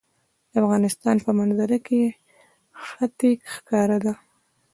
د 0.51 0.53
افغانستان 0.63 1.15
په 1.25 1.31
منظره 1.39 1.77
کې 1.87 2.01
ښتې 2.85 3.31
ښکاره 3.53 3.97
ده. 4.05 4.13